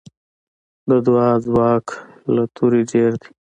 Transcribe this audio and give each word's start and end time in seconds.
د 0.89 0.91
دعا 1.05 1.29
ځواک 1.45 1.85
له 2.33 2.43
توره 2.55 2.81
ډېر 2.91 3.11
دی. 3.21 3.31